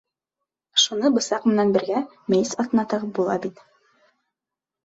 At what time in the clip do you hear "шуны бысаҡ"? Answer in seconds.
0.83-1.45